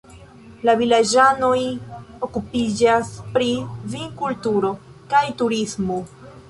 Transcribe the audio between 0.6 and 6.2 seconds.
La vilaĝanoj okupiĝas pri vinkulturo kaj turismo.